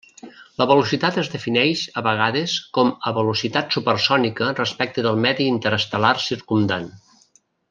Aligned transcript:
La 0.59 0.65
velocitat 0.69 1.19
es 1.23 1.27
defineix 1.33 1.83
a 2.01 2.03
vegades 2.07 2.55
com 2.77 2.89
a 3.11 3.15
velocitat 3.19 3.77
supersònica 3.77 4.49
respecte 4.61 5.05
del 5.09 5.23
medi 5.27 5.49
interestel·lar 5.55 6.15
circumdant. 6.31 6.91